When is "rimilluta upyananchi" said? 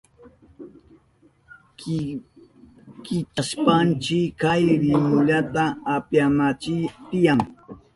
4.81-6.75